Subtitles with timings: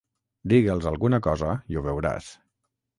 [0.53, 2.35] Digue'ls alguna cosa i ho veuràs.